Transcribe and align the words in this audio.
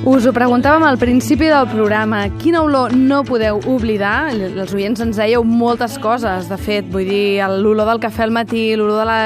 Us 0.00 0.24
ho 0.24 0.30
preguntàvem 0.32 0.80
al 0.88 0.96
principi 0.96 1.50
del 1.50 1.66
programa. 1.68 2.22
Quina 2.40 2.62
olor 2.64 2.94
no 2.96 3.18
podeu 3.28 3.58
oblidar? 3.68 4.30
Els 4.32 4.72
oients 4.72 5.02
ens 5.04 5.18
dèieu 5.20 5.44
moltes 5.44 5.98
coses, 6.00 6.48
de 6.48 6.56
fet, 6.56 6.86
vull 6.88 7.04
dir, 7.04 7.44
l'olor 7.60 7.84
del 7.84 8.00
cafè 8.00 8.24
al 8.24 8.32
matí, 8.32 8.70
l'olor 8.80 9.02
de 9.02 9.04
la 9.10 9.20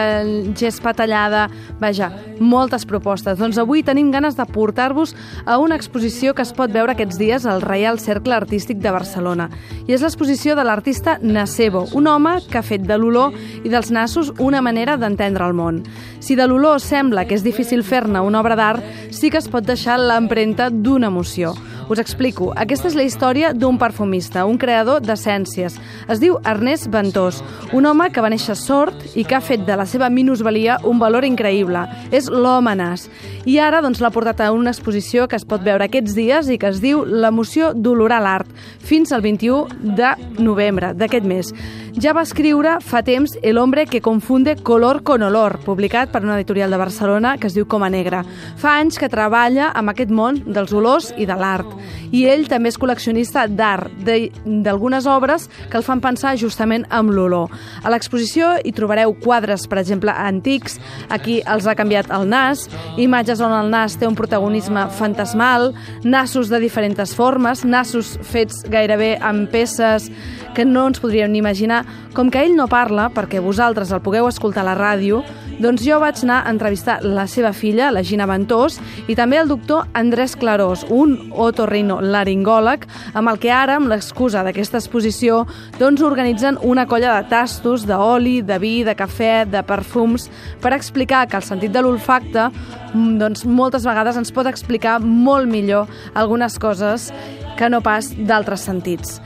gespa 0.59 0.91
tallada... 0.98 1.46
Vaja, 1.79 2.09
moltes 2.41 2.87
propostes. 2.88 3.37
Doncs 3.38 3.59
avui 3.60 3.82
tenim 3.84 4.09
ganes 4.10 4.38
de 4.38 4.45
portar-vos 4.48 5.12
a 5.45 5.59
una 5.60 5.77
exposició 5.77 6.32
que 6.34 6.42
es 6.42 6.52
pot 6.56 6.73
veure 6.73 6.95
aquests 6.95 7.18
dies 7.20 7.46
al 7.46 7.62
Reial 7.62 7.98
Cercle 8.01 8.34
Artístic 8.34 8.79
de 8.82 8.93
Barcelona. 8.95 9.48
I 9.87 9.95
és 9.95 10.02
l'exposició 10.02 10.54
de 10.56 10.65
l'artista 10.65 11.18
Nacebo, 11.20 11.84
un 11.95 12.09
home 12.09 12.38
que 12.51 12.59
ha 12.59 12.65
fet 12.65 12.87
de 12.87 12.98
l'olor 12.98 13.34
i 13.62 13.70
dels 13.70 13.93
nassos 13.95 14.32
una 14.38 14.62
manera 14.65 14.96
d'entendre 14.96 15.46
el 15.46 15.54
món. 15.54 15.82
Si 16.24 16.38
de 16.38 16.46
l'olor 16.48 16.80
sembla 16.80 17.27
que 17.29 17.37
és 17.37 17.45
difícil 17.45 17.84
fer-ne 17.84 18.23
una 18.24 18.41
obra 18.41 18.56
d'art, 18.56 18.87
sí 19.12 19.30
que 19.30 19.43
es 19.43 19.51
pot 19.51 19.66
deixar 19.66 19.98
l'empremta 20.01 20.63
d'una 20.70 21.09
emoció. 21.12 21.54
Us 21.88 22.00
explico. 22.00 22.52
Aquesta 22.56 22.88
és 22.88 22.95
la 22.96 23.04
història 23.04 23.52
d'un 23.52 23.77
perfumista, 23.77 24.46
un 24.48 24.56
creador 24.59 25.02
d'essències. 25.04 25.77
Es 26.09 26.20
diu 26.23 26.38
Ernest 26.48 26.88
Ventós, 26.92 27.42
un 27.77 27.84
home 27.84 28.09
que 28.12 28.24
va 28.24 28.30
néixer 28.32 28.56
sord 28.56 29.04
i 29.14 29.27
que 29.28 29.37
ha 29.37 29.42
fet 29.45 29.66
de 29.68 29.77
la 29.77 29.84
seva 29.84 30.09
minusvalia 30.09 30.78
un 30.88 30.98
valor 31.02 31.27
increïble. 31.28 31.85
És 32.10 32.30
l'home 32.32 32.73
nas. 32.79 33.09
I 33.45 33.59
ara 33.60 33.82
doncs, 33.85 34.01
l'ha 34.01 34.12
portat 34.15 34.40
a 34.40 34.52
una 34.57 34.73
exposició 34.73 35.29
que 35.29 35.37
es 35.37 35.45
pot 35.45 35.65
veure 35.65 35.85
aquests 35.85 36.16
dies 36.16 36.48
i 36.48 36.59
que 36.59 36.73
es 36.73 36.80
diu 36.80 37.04
L'emoció 37.04 37.73
d'olorar 37.74 38.23
l'art, 38.24 38.48
fins 38.80 39.12
al 39.12 39.20
21 39.24 39.95
de 39.96 40.15
novembre 40.40 40.95
d'aquest 40.96 41.29
mes. 41.29 41.52
Ja 41.95 42.10
va 42.10 42.24
escriure 42.26 42.80
fa 42.82 43.04
temps 43.06 43.37
El 43.46 43.56
hombre 43.56 43.84
que 43.87 44.00
confunde 44.02 44.56
color 44.56 45.04
con 45.06 45.23
olor, 45.23 45.60
publicat 45.62 46.10
per 46.10 46.24
una 46.24 46.34
editorial 46.34 46.73
de 46.73 46.76
Barcelona 46.80 47.36
que 47.38 47.46
es 47.46 47.54
diu 47.54 47.68
Coma 47.70 47.86
Negra. 47.86 48.24
Fa 48.59 48.73
anys 48.80 48.98
que 48.98 49.06
treballa 49.09 49.68
amb 49.78 49.92
aquest 49.92 50.10
món 50.10 50.40
dels 50.42 50.73
olors 50.74 51.12
i 51.14 51.26
de 51.28 51.36
l'art. 51.38 51.70
I 52.10 52.24
ell 52.32 52.48
també 52.51 52.73
és 52.73 52.78
col·leccionista 52.82 53.46
d'art, 53.46 53.95
d'algunes 54.02 55.06
obres 55.06 55.46
que 55.70 55.78
el 55.78 55.86
fan 55.86 56.02
pensar 56.02 56.34
justament 56.40 56.82
amb 56.90 57.14
l'olor. 57.14 57.54
A 57.84 57.95
l'exposició 57.95 58.56
hi 58.58 58.74
trobareu 58.74 59.14
quadres, 59.23 59.68
per 59.70 59.79
exemple, 59.79 60.10
antics, 60.10 60.80
aquí 61.14 61.40
els 61.46 61.68
ha 61.70 61.76
canviat 61.79 62.10
el 62.10 62.26
nas, 62.26 62.66
imatges 62.98 63.38
on 63.38 63.54
el 63.54 63.70
nas 63.70 63.95
té 64.00 64.10
un 64.10 64.19
protagonisme 64.19 64.88
fantasmal, 64.98 65.70
nassos 66.03 66.50
de 66.50 66.58
diferents 66.58 67.14
formes, 67.14 67.62
nassos 67.64 68.16
fets 68.26 68.64
gairebé 68.66 69.14
amb 69.22 69.47
peces 69.54 70.10
que 70.54 70.64
no 70.64 70.86
ens 70.88 71.00
podríem 71.03 71.32
ni 71.32 71.42
imaginar. 71.42 71.84
Com 72.15 72.31
que 72.31 72.44
ell 72.44 72.54
no 72.54 72.69
parla, 72.71 73.09
perquè 73.10 73.41
vosaltres 73.43 73.91
el 73.91 74.03
pugueu 74.04 74.28
escoltar 74.28 74.62
a 74.62 74.69
la 74.69 74.77
ràdio, 74.78 75.25
doncs 75.59 75.84
jo 75.87 76.00
vaig 76.03 76.19
anar 76.25 76.41
a 76.43 76.50
entrevistar 76.50 76.99
la 77.03 77.26
seva 77.31 77.53
filla, 77.54 77.91
la 77.94 78.03
Gina 78.06 78.26
Ventós, 78.26 78.81
i 79.10 79.15
també 79.19 79.38
el 79.38 79.50
doctor 79.50 79.87
Andrés 79.94 80.34
Clarós, 80.38 80.84
un 80.91 81.16
otorrino 81.31 82.00
laringòleg, 82.03 82.87
amb 83.15 83.31
el 83.31 83.38
que 83.43 83.53
ara, 83.54 83.78
amb 83.78 83.91
l'excusa 83.91 84.43
d'aquesta 84.47 84.81
exposició, 84.81 85.44
doncs 85.78 86.03
organitzen 86.03 86.59
una 86.62 86.87
colla 86.91 87.15
de 87.16 87.28
tastos, 87.31 87.87
d'oli, 87.87 88.41
de 88.43 88.59
vi, 88.62 88.75
de 88.87 88.97
cafè, 88.98 89.44
de 89.50 89.62
perfums, 89.66 90.28
per 90.62 90.75
explicar 90.75 91.26
que 91.28 91.38
el 91.38 91.47
sentit 91.47 91.75
de 91.75 91.82
l'olfacte 91.82 92.48
mm, 92.50 93.16
doncs, 93.22 93.44
moltes 93.47 93.87
vegades 93.87 94.19
ens 94.19 94.34
pot 94.34 94.50
explicar 94.50 95.00
molt 95.03 95.50
millor 95.50 95.91
algunes 96.14 96.58
coses 96.58 97.10
que 97.59 97.70
no 97.70 97.82
pas 97.84 98.12
d'altres 98.16 98.65
sentits. 98.66 99.20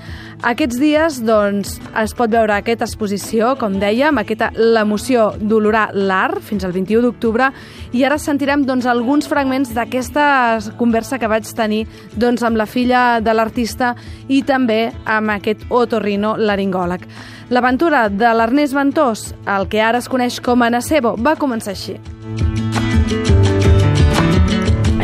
Aquests 0.47 0.77
dies 0.79 1.17
doncs, 1.27 1.73
es 1.99 2.13
pot 2.15 2.31
veure 2.31 2.55
aquesta 2.55 2.87
exposició, 2.87 3.57
com 3.59 3.75
dèiem, 3.83 4.21
aquesta 4.21 4.53
l'emoció 4.55 5.33
d'olorar 5.41 5.89
l'art, 5.97 6.39
fins 6.47 6.63
al 6.63 6.71
21 6.77 7.03
d'octubre, 7.03 7.49
i 7.91 8.05
ara 8.07 8.21
sentirem 8.23 8.63
doncs, 8.69 8.87
alguns 8.87 9.27
fragments 9.27 9.75
d'aquesta 9.75 10.61
conversa 10.79 11.19
que 11.19 11.27
vaig 11.27 11.51
tenir 11.59 11.89
doncs, 12.15 12.47
amb 12.47 12.61
la 12.61 12.69
filla 12.71 13.19
de 13.19 13.35
l'artista 13.35 13.97
i 14.29 14.45
també 14.47 14.93
amb 15.05 15.35
aquest 15.35 15.67
otorrino 15.75 16.37
laringòleg. 16.39 17.03
L'aventura 17.51 18.07
de 18.09 18.31
l'Ernest 18.31 18.79
Ventós, 18.79 19.33
el 19.43 19.67
que 19.67 19.83
ara 19.83 19.99
es 19.99 20.07
coneix 20.09 20.39
com 20.39 20.63
a 20.63 20.71
Nacebo, 20.71 21.17
va 21.19 21.35
començar 21.35 21.75
així. 21.75 21.99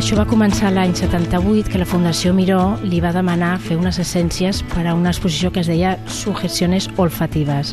Això 0.04 0.18
va 0.18 0.26
començar 0.28 0.68
l'any 0.68 0.90
78, 0.92 1.70
que 1.72 1.78
la 1.80 1.86
Fundació 1.88 2.34
Miró 2.36 2.74
li 2.84 2.98
va 3.00 3.14
demanar 3.14 3.54
fer 3.64 3.78
unes 3.80 3.96
essències 4.02 4.58
per 4.68 4.82
a 4.84 4.92
una 4.92 5.08
exposició 5.14 5.48
que 5.48 5.62
es 5.62 5.70
deia 5.72 5.94
Sugestiones 6.12 6.90
olfatives. 7.00 7.70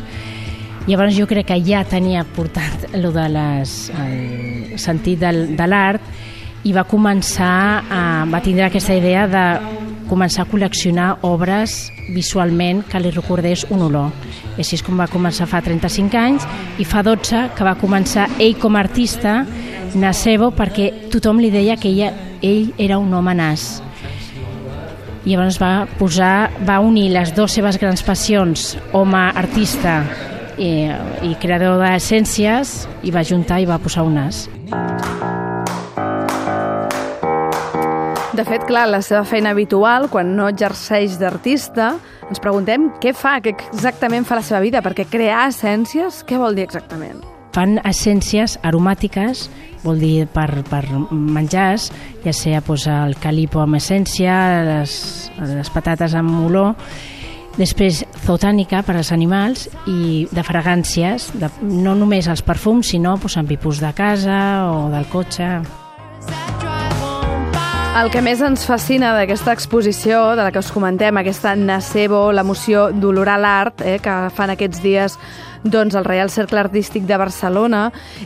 Llavors 0.86 1.12
jo 1.12 1.26
crec 1.28 1.50
que 1.50 1.58
ja 1.60 1.82
tenia 1.84 2.22
portat 2.24 2.86
el 2.96 3.04
de 3.12 3.26
les, 3.34 3.74
el 4.00 4.80
sentit 4.80 5.20
del, 5.20 5.42
de 5.60 5.66
l'art 5.68 6.64
i 6.64 6.72
va 6.72 6.86
començar, 6.88 7.84
a, 7.84 8.00
va 8.24 8.40
tindre 8.40 8.70
aquesta 8.70 8.96
idea 8.96 9.28
de 9.28 9.44
començar 10.08 10.46
a 10.46 10.50
col·leccionar 10.54 11.10
obres 11.28 11.91
visualment 12.10 12.82
que 12.88 13.00
li 13.00 13.12
recordés 13.14 13.66
un 13.70 13.84
olor. 13.86 14.10
Així 14.56 14.76
és 14.78 14.82
com 14.84 14.98
va 14.98 15.08
començar 15.10 15.46
fa 15.50 15.62
35 15.64 16.18
anys 16.18 16.46
i 16.82 16.86
fa 16.88 17.04
12 17.06 17.48
que 17.56 17.66
va 17.66 17.76
començar 17.80 18.28
ell 18.38 18.58
com 18.60 18.76
a 18.76 18.82
artista 18.82 19.42
Nacebo 19.94 20.50
perquè 20.56 20.88
tothom 21.12 21.40
li 21.42 21.50
deia 21.52 21.76
que 21.76 21.90
ella, 21.90 22.12
ell 22.42 22.72
era 22.80 22.98
un 22.98 23.12
home 23.12 23.34
nas. 23.36 23.82
I 25.22 25.34
llavors 25.34 25.60
va 25.62 25.86
posar, 25.98 26.50
va 26.66 26.80
unir 26.82 27.10
les 27.14 27.34
dues 27.36 27.54
seves 27.54 27.78
grans 27.78 28.02
passions, 28.02 28.72
home 28.92 29.20
artista 29.44 30.00
i, 30.58 30.88
i 31.28 31.36
creador 31.42 31.78
d'essències, 31.82 32.74
i 33.04 33.14
va 33.14 33.22
juntar 33.26 33.62
i 33.62 33.68
va 33.68 33.78
posar 33.82 34.08
un 34.08 34.18
nas. 34.18 34.48
De 38.42 38.48
fet, 38.48 38.64
clar, 38.66 38.88
la 38.90 38.98
seva 39.06 39.20
feina 39.22 39.52
habitual, 39.54 40.08
quan 40.10 40.32
no 40.34 40.48
exerceix 40.50 41.12
d'artista, 41.20 41.92
ens 42.26 42.40
preguntem 42.42 42.88
què 42.98 43.12
fa, 43.14 43.36
què 43.38 43.52
exactament 43.68 44.24
fa 44.26 44.34
la 44.34 44.42
seva 44.42 44.58
vida, 44.64 44.80
perquè 44.82 45.04
crear 45.06 45.44
essències, 45.46 46.24
què 46.26 46.40
vol 46.40 46.56
dir 46.58 46.64
exactament? 46.66 47.20
Fan 47.54 47.76
essències 47.86 48.56
aromàtiques 48.66 49.44
vol 49.84 50.02
dir 50.02 50.26
per, 50.34 50.48
per 50.66 50.80
menjars, 51.12 51.92
ja 52.24 52.34
sigui 52.34 52.58
pues, 52.66 52.88
el 52.90 53.14
calipo 53.22 53.62
amb 53.62 53.78
essència, 53.78 54.34
les, 54.66 54.96
les 55.38 55.70
patates 55.70 56.16
amb 56.18 56.40
olor, 56.48 56.74
després 57.60 58.00
zotànica 58.24 58.80
per 58.82 58.96
als 58.96 59.12
animals 59.14 59.68
i 59.86 60.26
de 60.34 60.42
fragàncies, 60.42 61.30
de, 61.38 61.52
no 61.62 61.94
només 61.94 62.26
els 62.26 62.42
perfums, 62.42 62.90
sinó 62.90 63.14
pues, 63.22 63.38
amb 63.38 63.54
tipus 63.54 63.78
de 63.78 63.94
casa 63.94 64.40
o 64.72 64.90
del 64.90 65.06
cotxe. 65.14 65.52
El 67.92 68.08
que 68.08 68.22
més 68.24 68.40
ens 68.40 68.62
fascina 68.64 69.10
d'aquesta 69.12 69.52
exposició, 69.52 70.30
de 70.32 70.40
la 70.40 70.48
que 70.48 70.62
us 70.62 70.70
comentem, 70.72 71.18
aquesta 71.20 71.50
Nacebo, 71.60 72.30
l'emoció 72.32 72.86
d'olorar 72.88 73.34
l'art, 73.36 73.82
eh, 73.84 73.98
que 74.00 74.14
fan 74.32 74.48
aquests 74.48 74.80
dies 74.80 75.18
doncs, 75.62 75.92
el 75.94 76.06
Reial 76.06 76.30
Cercle 76.32 76.62
Artístic 76.62 77.04
de 77.04 77.18
Barcelona, 77.20 77.82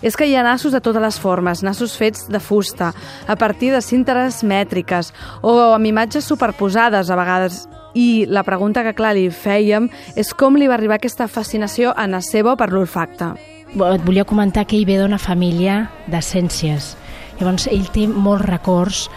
és 0.07 0.15
que 0.15 0.29
hi 0.31 0.37
ha 0.39 0.45
nassos 0.47 0.71
de 0.71 0.79
totes 0.81 1.03
les 1.03 1.19
formes, 1.19 1.65
nassos 1.67 1.97
fets 1.99 2.29
de 2.31 2.39
fusta, 2.39 2.93
a 3.27 3.35
partir 3.35 3.73
de 3.75 3.83
cintes 3.83 4.45
mètriques 4.47 5.11
o 5.43 5.57
amb 5.75 5.91
imatges 5.91 6.31
superposades 6.31 7.11
a 7.11 7.17
vegades. 7.19 7.65
I 7.99 8.25
la 8.31 8.45
pregunta 8.47 8.85
que, 8.87 8.95
clar, 8.95 9.17
li 9.19 9.33
fèiem 9.35 9.91
és 10.15 10.31
com 10.33 10.55
li 10.55 10.69
va 10.71 10.79
arribar 10.79 11.01
aquesta 11.01 11.27
fascinació 11.27 11.91
a 11.91 12.07
Nacebo 12.07 12.55
per 12.55 12.71
l'olfacte. 12.71 13.35
Et 13.75 14.07
volia 14.07 14.25
comentar 14.25 14.63
que 14.65 14.79
ell 14.79 14.87
ve 14.87 15.01
d'una 15.03 15.19
família 15.19 15.89
d'essències. 16.07 16.95
Llavors, 17.41 17.67
ell 17.67 17.91
té 17.93 18.07
molts 18.09 18.47
records 18.47 19.09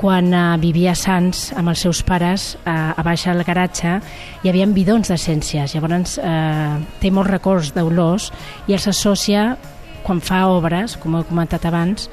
quan 0.00 0.32
uh, 0.34 0.56
vivia 0.60 0.92
a 0.92 0.98
Sants 0.98 1.50
amb 1.58 1.72
els 1.72 1.82
seus 1.84 2.02
pares, 2.06 2.52
uh, 2.64 2.92
a 2.96 3.02
baix 3.06 3.26
al 3.30 3.44
garatge, 3.46 3.98
hi 4.42 4.50
havia 4.50 4.66
bidons 4.66 5.12
d'essències. 5.12 5.74
Llavors 5.76 6.18
uh, 6.18 6.78
té 7.00 7.12
molts 7.14 7.30
records 7.30 7.72
d'olors 7.76 8.30
i 8.66 8.76
els 8.76 8.88
associa, 8.90 9.52
quan 10.02 10.20
fa 10.24 10.46
obres, 10.50 10.96
com 10.98 11.18
he 11.18 11.24
comentat 11.28 11.66
abans, 11.68 12.08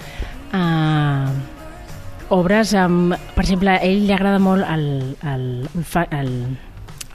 uh, 0.54 1.30
obres 2.30 2.76
amb... 2.78 3.16
Per 3.36 3.46
exemple, 3.46 3.74
a 3.74 3.82
ell 3.86 4.06
li 4.06 4.14
agrada 4.14 4.40
molt 4.40 4.68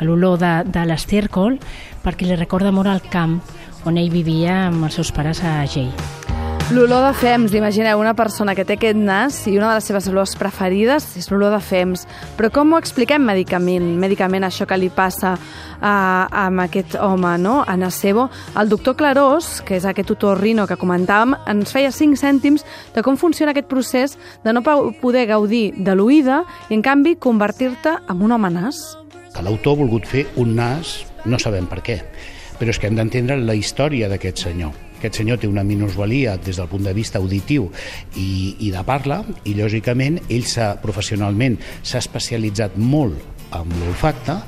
l'olor 0.04 0.40
de, 0.40 0.52
de 0.66 0.82
l'estèrcol 0.88 1.60
perquè 2.02 2.26
li 2.26 2.36
recorda 2.40 2.74
molt 2.74 2.90
el 2.90 3.04
camp 3.12 3.38
on 3.84 4.00
ell 4.00 4.12
vivia 4.12 4.64
amb 4.66 4.88
els 4.88 5.00
seus 5.00 5.12
pares 5.14 5.44
a 5.44 5.60
Gell. 5.70 6.23
L'olor 6.72 7.02
de 7.04 7.12
fems, 7.12 7.52
imagineu 7.52 8.00
una 8.00 8.14
persona 8.16 8.54
que 8.56 8.64
té 8.64 8.78
aquest 8.78 8.96
nas 8.96 9.42
i 9.50 9.52
una 9.58 9.68
de 9.68 9.74
les 9.76 9.84
seves 9.84 10.06
olors 10.08 10.32
preferides 10.40 11.10
és 11.20 11.26
l'olor 11.28 11.52
de 11.52 11.58
fems. 11.60 12.06
Però 12.38 12.48
com 12.48 12.72
ho 12.72 12.78
expliquem 12.80 13.20
medicament, 13.20 13.90
medicament 14.00 14.46
això 14.48 14.64
que 14.64 14.78
li 14.80 14.88
passa 14.88 15.34
a, 15.36 15.92
amb 16.46 16.62
aquest 16.64 16.96
home, 16.96 17.34
no? 17.42 17.58
a 17.68 17.74
Nacebo? 17.76 18.30
El 18.56 18.72
doctor 18.72 18.96
Clarós, 18.96 19.58
que 19.60 19.76
és 19.76 19.84
aquest 19.84 20.14
otorrino 20.14 20.64
que 20.70 20.78
comentàvem, 20.80 21.36
ens 21.52 21.74
feia 21.76 21.92
5 21.92 22.16
cèntims 22.22 22.64
de 22.94 23.04
com 23.04 23.20
funciona 23.20 23.52
aquest 23.52 23.68
procés 23.68 24.16
de 24.46 24.56
no 24.56 24.64
poder 24.64 25.26
gaudir 25.28 25.66
de 25.76 25.98
l'oïda 25.98 26.46
i, 26.70 26.78
en 26.78 26.86
canvi, 26.86 27.18
convertir-te 27.20 27.98
en 28.08 28.24
un 28.24 28.32
home 28.38 28.54
nas. 28.56 28.80
L'autor 29.36 29.76
ha 29.76 29.82
volgut 29.84 30.08
fer 30.08 30.24
un 30.40 30.56
nas, 30.56 31.02
no 31.28 31.36
sabem 31.36 31.68
per 31.68 31.82
què, 31.84 32.00
però 32.56 32.72
és 32.72 32.80
que 32.80 32.88
hem 32.88 32.96
d'entendre 32.96 33.36
la 33.36 33.58
història 33.58 34.08
d'aquest 34.08 34.46
senyor 34.48 34.83
Aquest 35.04 35.20
senyor 35.20 35.36
té 35.36 35.48
una 35.50 35.60
minusvalia 35.68 36.38
des 36.40 36.56
del 36.56 36.68
punt 36.70 36.86
de 36.86 36.94
vista 36.96 37.20
auditiu 37.20 37.66
i, 38.16 38.54
i 38.64 38.70
de 38.72 38.84
parla, 38.88 39.18
i 39.44 39.52
lògicament 39.58 40.16
ell 40.32 40.46
professionalment 40.80 41.58
s'ha 41.82 42.00
especialitzat 42.00 42.78
molt 42.80 43.52
amb 43.52 43.74
l'olfacte 43.82 44.38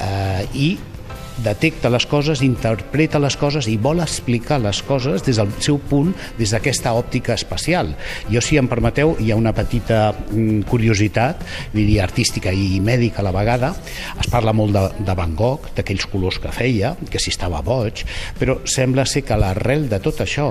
eh, 0.00 0.48
i 0.56 0.70
detecta 1.42 1.90
les 1.90 2.04
coses, 2.06 2.42
interpreta 2.44 3.20
les 3.22 3.36
coses 3.40 3.68
i 3.70 3.78
vol 3.80 4.02
explicar 4.04 4.60
les 4.60 4.82
coses 4.84 5.24
des 5.24 5.38
del 5.40 5.50
seu 5.64 5.78
punt, 5.78 6.12
des 6.38 6.52
d'aquesta 6.52 6.92
òptica 6.98 7.34
espacial. 7.34 7.94
Jo, 8.30 8.42
si 8.44 8.58
em 8.60 8.68
permeteu, 8.68 9.14
hi 9.20 9.32
ha 9.32 9.38
una 9.38 9.54
petita 9.56 10.12
mm, 10.12 10.66
curiositat, 10.68 11.42
diria 11.72 12.04
artística 12.04 12.52
i 12.52 12.80
mèdica 12.84 13.22
a 13.22 13.26
la 13.26 13.34
vegada. 13.34 13.72
Es 14.20 14.28
parla 14.32 14.52
molt 14.52 14.76
de, 14.76 14.84
de 15.04 15.16
Van 15.18 15.34
Gogh, 15.38 15.72
d'aquells 15.76 16.06
colors 16.12 16.40
que 16.42 16.52
feia, 16.52 16.94
que 17.10 17.20
si 17.22 17.32
estava 17.32 17.62
boig, 17.64 18.04
però 18.38 18.60
sembla 18.68 19.06
ser 19.08 19.24
que 19.26 19.38
l'arrel 19.38 19.88
de 19.90 20.00
tot 20.02 20.22
això 20.24 20.50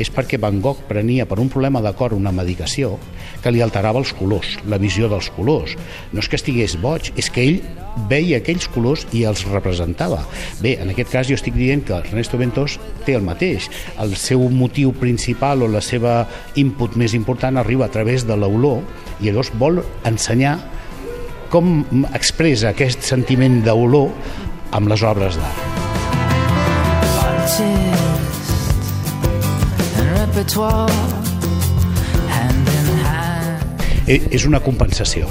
és 0.00 0.10
perquè 0.12 0.40
Van 0.40 0.60
Gogh 0.64 0.86
prenia 0.88 1.26
per 1.28 1.40
un 1.42 1.52
problema 1.52 1.82
de 1.84 1.92
cor 1.98 2.16
una 2.16 2.32
medicació 2.32 2.96
que 3.42 3.52
li 3.52 3.62
alterava 3.62 4.00
els 4.00 4.12
colors, 4.16 4.56
la 4.70 4.78
visió 4.80 5.08
dels 5.10 5.30
colors. 5.36 5.76
No 6.12 6.22
és 6.22 6.30
que 6.30 6.38
estigués 6.38 6.78
boig, 6.80 7.12
és 7.18 7.28
que 7.32 7.44
ell 7.44 7.60
veia 8.08 8.40
aquells 8.40 8.68
colors 8.72 9.06
i 9.12 9.26
els 9.28 9.44
representava. 9.50 10.21
Bé, 10.62 10.76
en 10.82 10.92
aquest 10.92 11.10
cas 11.12 11.28
jo 11.28 11.36
estic 11.38 11.56
dient 11.58 11.84
que 11.86 11.96
Ernesto 11.98 12.38
Ventos 12.40 12.78
té 13.06 13.16
el 13.18 13.24
mateix. 13.26 13.68
El 14.02 14.16
seu 14.20 14.44
motiu 14.52 14.92
principal 14.96 15.62
o 15.62 15.70
la 15.70 15.82
seva 15.84 16.22
input 16.60 16.96
més 17.00 17.16
important 17.18 17.58
arriba 17.60 17.86
a 17.86 17.92
través 17.94 18.26
de 18.28 18.36
l'olor 18.36 18.82
i 19.20 19.28
llavors 19.28 19.52
vol 19.58 19.82
ensenyar 20.08 20.56
com 21.52 21.82
expressa 22.16 22.70
aquest 22.72 23.04
sentiment 23.04 23.60
d'olor 23.66 24.08
amb 24.72 24.88
les 24.88 25.04
obres 25.04 25.36
d'art. 25.36 25.68
Eh, 34.08 34.18
és 34.34 34.46
una 34.48 34.58
compensació 34.64 35.28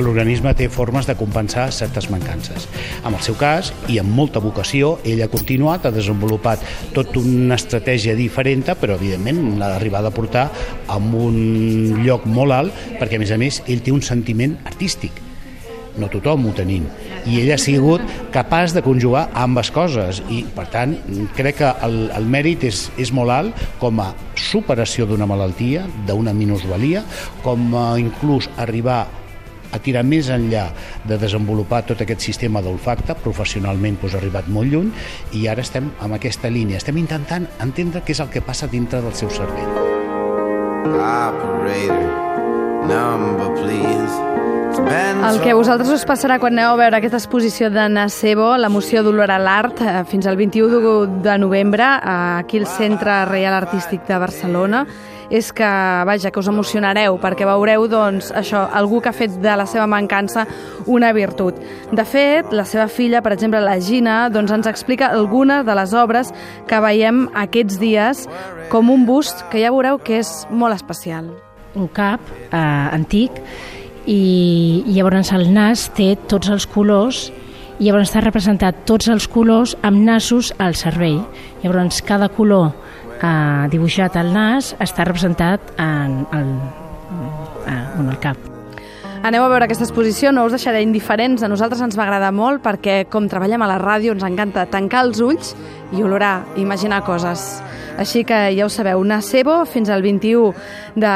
l'organisme 0.00 0.54
té 0.56 0.68
formes 0.72 1.06
de 1.08 1.16
compensar 1.18 1.66
certes 1.72 2.08
mancances. 2.10 2.68
En 3.04 3.12
el 3.12 3.24
seu 3.24 3.36
cas, 3.38 3.72
i 3.92 3.98
amb 4.00 4.14
molta 4.16 4.40
vocació, 4.40 4.96
ell 5.04 5.22
ha 5.24 5.30
continuat, 5.32 5.86
ha 5.86 5.94
desenvolupat 5.94 6.62
tota 6.96 7.20
una 7.20 7.58
estratègia 7.60 8.16
diferent, 8.16 8.64
però 8.78 8.96
evidentment 8.96 9.58
l'ha 9.58 9.72
d'arribar 9.74 10.04
a 10.06 10.14
portar 10.14 10.46
a 10.86 10.96
un 10.96 12.00
lloc 12.04 12.24
molt 12.26 12.52
alt, 12.56 12.80
perquè 13.00 13.18
a 13.18 13.22
més 13.22 13.34
a 13.34 13.40
més 13.40 13.62
ell 13.66 13.82
té 13.82 13.92
un 13.92 14.02
sentiment 14.02 14.56
artístic. 14.64 15.20
No 16.00 16.08
tothom 16.08 16.46
ho 16.48 16.52
tenim. 16.56 16.86
I 17.28 17.42
ell 17.42 17.52
ha 17.52 17.58
sigut 17.60 18.02
capaç 18.32 18.72
de 18.72 18.82
conjugar 18.84 19.26
ambes 19.36 19.68
coses. 19.74 20.22
I 20.32 20.40
per 20.56 20.64
tant 20.72 20.94
crec 21.36 21.58
que 21.60 21.72
el, 21.84 21.98
el 22.16 22.28
mèrit 22.32 22.64
és, 22.64 22.86
és 22.96 23.12
molt 23.12 23.34
alt 23.34 23.66
com 23.82 24.00
a 24.00 24.12
superació 24.38 25.06
d'una 25.06 25.28
malaltia, 25.28 25.84
d'una 26.08 26.32
minusvalia, 26.32 27.04
com 27.44 27.74
a 27.76 27.86
inclús 28.00 28.48
arribar 28.56 29.04
a 29.72 29.80
tirar 29.82 30.04
més 30.06 30.28
enllà 30.32 30.68
de 31.08 31.18
desenvolupar 31.18 31.82
tot 31.88 32.04
aquest 32.04 32.20
sistema 32.24 32.62
d'olfacte, 32.62 33.16
professionalment 33.24 33.98
doncs, 34.00 34.14
ha 34.14 34.20
arribat 34.20 34.48
molt 34.48 34.72
lluny 34.72 34.90
i 35.38 35.46
ara 35.48 35.64
estem 35.64 35.90
amb 36.00 36.18
aquesta 36.18 36.50
línia. 36.52 36.80
Estem 36.82 36.98
intentant 37.00 37.48
entendre 37.60 38.04
què 38.04 38.14
és 38.14 38.20
el 38.20 38.30
que 38.32 38.44
passa 38.44 38.68
dintre 38.68 39.00
del 39.02 39.14
seu 39.14 39.30
cervell. 39.30 39.72
Operator, 40.82 42.04
number 42.88 43.50
please. 43.62 44.32
El 44.72 45.40
que 45.42 45.50
a 45.52 45.54
vosaltres 45.54 45.90
us 45.92 46.04
passarà 46.08 46.38
quan 46.40 46.56
aneu 46.56 46.72
a 46.72 46.78
veure 46.80 46.96
aquesta 46.96 47.18
exposició 47.20 47.68
de 47.70 47.84
Nacebo, 47.92 48.54
l'emoció 48.56 49.02
d'olor 49.04 49.30
a 49.30 49.38
l'art, 49.38 49.82
eh, 49.84 50.02
fins 50.08 50.26
al 50.26 50.36
21 50.40 51.20
de 51.22 51.36
novembre, 51.38 51.84
aquí 51.84 52.58
al 52.58 52.66
Centre 52.66 53.24
Reial 53.26 53.54
Artístic 53.54 54.06
de 54.08 54.18
Barcelona, 54.18 54.86
és 55.32 55.48
que, 55.56 55.68
vaja, 56.04 56.30
que 56.30 56.40
us 56.42 56.48
emocionareu, 56.50 57.16
perquè 57.20 57.46
veureu, 57.48 57.86
doncs, 57.88 58.28
això, 58.36 58.66
algú 58.76 59.00
que 59.00 59.08
ha 59.08 59.16
fet 59.16 59.38
de 59.40 59.54
la 59.56 59.64
seva 59.66 59.86
mancança 59.88 60.44
una 60.84 61.12
virtut. 61.16 61.56
De 61.90 62.04
fet, 62.04 62.52
la 62.52 62.66
seva 62.68 62.84
filla, 62.92 63.22
per 63.24 63.32
exemple, 63.32 63.62
la 63.64 63.78
Gina, 63.80 64.26
doncs 64.28 64.52
ens 64.52 64.68
explica 64.68 65.08
algunes 65.08 65.64
de 65.64 65.76
les 65.78 65.94
obres 65.96 66.34
que 66.68 66.80
veiem 66.84 67.24
aquests 67.46 67.80
dies 67.80 68.26
com 68.68 68.92
un 68.92 69.06
bust 69.08 69.46
que 69.48 69.64
ja 69.64 69.72
veureu 69.72 69.96
que 70.04 70.20
és 70.20 70.34
molt 70.50 70.76
especial. 70.76 71.32
Un 71.80 71.88
cap 71.88 72.20
eh, 72.50 72.58
antic 72.92 73.40
i, 74.04 74.84
i 74.84 74.98
llavors 74.98 75.32
el 75.32 75.48
nas 75.54 75.88
té 75.96 76.12
tots 76.28 76.52
els 76.52 76.68
colors 76.68 77.30
i 77.78 77.88
llavors 77.88 78.10
està 78.10 78.20
representat 78.20 78.84
tots 78.86 79.08
els 79.08 79.24
colors 79.32 79.72
amb 79.80 80.04
nassos 80.04 80.52
al 80.60 80.76
cervell. 80.76 81.22
Llavors 81.64 82.02
cada 82.04 82.28
color 82.28 82.74
eh, 83.22 83.68
dibuixat 83.72 84.16
al 84.20 84.32
nas 84.34 84.74
està 84.82 85.06
representat 85.08 85.74
en 85.78 86.24
el, 86.32 86.56
eh, 87.66 87.84
en 88.00 88.08
el 88.08 88.18
cap. 88.20 88.52
Aneu 89.22 89.44
a 89.44 89.50
veure 89.52 89.68
aquesta 89.68 89.84
exposició, 89.86 90.32
no 90.34 90.42
us 90.48 90.54
deixaré 90.56 90.80
indiferents. 90.82 91.44
A 91.46 91.48
nosaltres 91.50 91.80
ens 91.84 91.94
va 91.94 92.02
agradar 92.08 92.32
molt 92.34 92.58
perquè, 92.64 93.04
com 93.06 93.28
treballem 93.30 93.62
a 93.62 93.68
la 93.70 93.78
ràdio, 93.78 94.16
ens 94.16 94.24
encanta 94.26 94.64
tancar 94.66 95.04
els 95.06 95.20
ulls 95.22 95.52
i 95.94 96.02
olorar, 96.02 96.40
imaginar 96.58 97.04
coses. 97.06 97.62
Així 98.02 98.24
que 98.26 98.40
ja 98.56 98.66
ho 98.66 98.72
sabeu, 98.72 99.04
Nacebo 99.04 99.60
fins 99.70 99.92
al 99.94 100.02
21 100.02 100.50
de, 100.96 101.14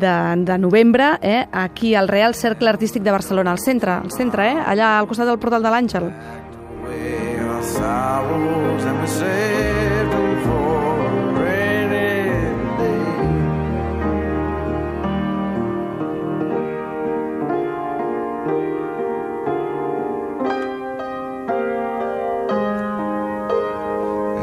de, 0.00 0.14
de 0.46 0.58
novembre, 0.62 1.18
eh, 1.20 1.44
aquí 1.52 1.94
al 1.94 2.08
Real 2.08 2.34
Cercle 2.34 2.70
Artístic 2.70 3.02
de 3.02 3.12
Barcelona, 3.12 3.52
al 3.52 3.60
centre, 3.60 3.92
al 3.92 4.14
centre, 4.14 4.48
eh, 4.48 4.64
allà 4.64 4.96
al 4.98 5.10
costat 5.10 5.28
del 5.28 5.42
portal 5.42 5.62
de 5.62 5.74
l'Àngel. 5.74 6.10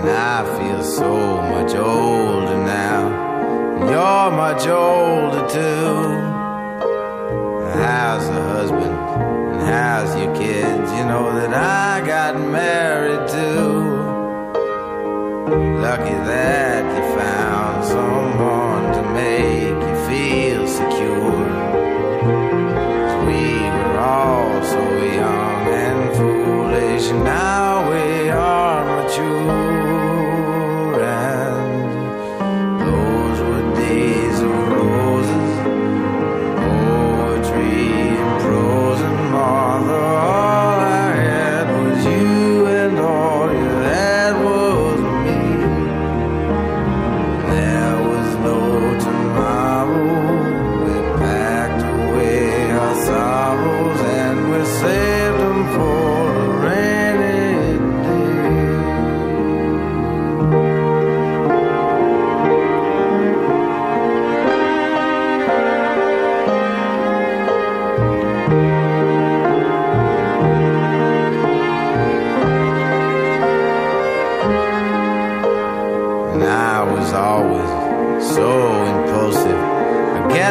I 0.09 0.43
feel 0.57 0.83
so 0.83 1.41
much 1.53 1.75
older 1.75 2.57
now. 2.57 3.01
And 3.77 3.89
you're 3.89 4.31
much 4.31 4.65
older 4.67 5.47
too. 5.47 6.41
How's 7.79 8.25
the 8.27 8.41
husband? 8.55 8.95
And 9.53 9.61
how's 9.61 10.15
your 10.19 10.35
kids? 10.35 10.91
You 10.97 11.05
know 11.05 11.33
that 11.39 11.53
I 11.53 12.05
got 12.05 12.39
married 12.39 13.27
too. 13.29 13.71
Lucky 15.81 16.17
that 16.29 16.70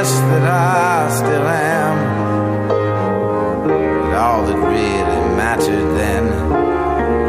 guess 0.01 0.21
that 0.33 0.45
I 0.45 1.11
still 1.15 1.47
am. 1.47 1.99
But 3.69 4.15
all 4.15 4.43
that 4.47 4.57
really 4.57 5.37
mattered 5.37 5.89
then 5.99 6.25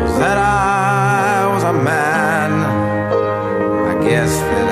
was 0.01 0.17
that 0.19 0.37
I 0.37 1.53
was 1.53 1.63
a 1.63 1.73
man. 1.73 2.51
I 3.91 4.01
guess 4.07 4.31
that 4.39 4.70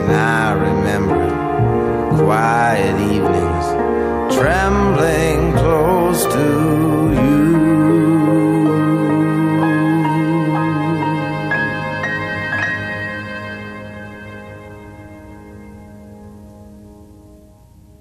And 0.00 0.10
I 0.10 0.52
remember 0.54 1.28
quiet 2.24 3.00
evenings 3.00 3.66
trembling. 4.34 5.21